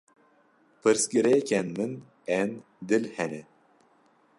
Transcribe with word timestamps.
Pirsgirêkên 0.81 1.67
min 1.75 1.91
ên 2.39 2.49
dil 2.87 3.03
hene. 3.15 3.41